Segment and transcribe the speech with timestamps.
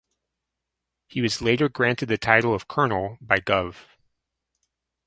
[1.05, 3.83] He was later granted the title of "Colonel" by Gov.